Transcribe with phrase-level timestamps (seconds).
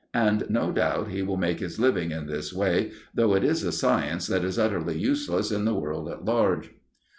[0.15, 3.71] And no doubt he will make his living in this way, though it is a
[3.71, 6.71] science that is utterly useless in the world at large.